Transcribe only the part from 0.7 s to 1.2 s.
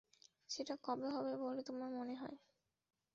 কবে